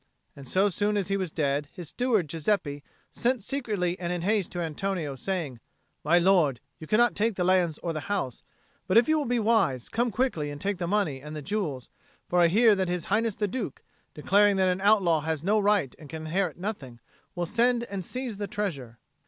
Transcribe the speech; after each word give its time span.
And 0.35 0.47
so 0.47 0.69
soon 0.69 0.97
as 0.97 1.09
he 1.09 1.15
was 1.17 1.29
dead, 1.31 1.67
his 1.75 1.89
steward 1.89 2.27
Giuseppe 2.27 2.81
sent 3.11 3.43
secretly 3.43 3.99
and 3.99 4.11
in 4.11 4.23
haste 4.23 4.51
to 4.53 4.59
Antonio, 4.59 5.15
saying, 5.15 5.59
"My 6.03 6.17
lord, 6.17 6.59
you 6.79 6.87
cannot 6.87 7.13
take 7.13 7.35
the 7.35 7.43
lands 7.43 7.77
or 7.83 7.93
the 7.93 7.99
house; 8.09 8.41
but, 8.87 8.97
if 8.97 9.07
you 9.07 9.15
will 9.19 9.25
be 9.27 9.37
wise, 9.39 9.89
come 9.89 10.09
quickly 10.09 10.49
and 10.49 10.59
take 10.59 10.79
the 10.79 10.87
money 10.87 11.21
and 11.21 11.35
the 11.35 11.41
jewels; 11.43 11.87
for 12.27 12.39
I 12.39 12.47
hear 12.47 12.73
that 12.75 12.89
His 12.89 13.05
Highness 13.13 13.35
the 13.35 13.47
Duke, 13.47 13.83
declaring 14.15 14.55
that 14.55 14.69
an 14.69 14.81
outlaw 14.81 15.19
has 15.19 15.43
no 15.43 15.59
right 15.59 15.93
and 15.99 16.09
can 16.09 16.25
inherit 16.25 16.57
nothing, 16.57 16.99
will 17.35 17.45
send 17.45 17.83
and 17.83 18.03
seize 18.03 18.37
the 18.37 18.47
treasure." 18.47 18.97